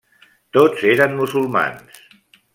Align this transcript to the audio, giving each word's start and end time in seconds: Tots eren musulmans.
Tots 0.57 0.81
eren 0.93 1.13
musulmans. 1.21 2.03